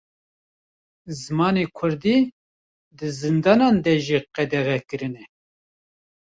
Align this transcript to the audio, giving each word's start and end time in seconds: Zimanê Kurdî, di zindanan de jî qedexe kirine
Zimanê 1.21 1.65
Kurdî, 1.77 2.17
di 2.97 3.07
zindanan 3.19 3.75
de 3.85 3.93
jî 4.05 4.19
qedexe 4.35 4.77
kirine 4.87 5.23